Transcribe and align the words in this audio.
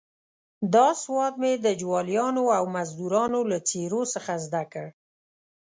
دا 0.75 0.87
سواد 1.03 1.33
مې 1.41 1.53
د 1.65 1.67
جوالیانو 1.81 2.43
او 2.57 2.63
مزدروانو 2.75 3.39
له 3.51 3.57
څېرو 3.69 4.01
څخه 4.13 4.31
زده 4.45 4.63
کړ. 4.71 4.85